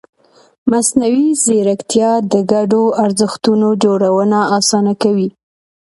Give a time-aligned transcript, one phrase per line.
[0.71, 5.29] مصنوعي ځیرکتیا د ګډو ارزښتونو جوړونه اسانه کوي.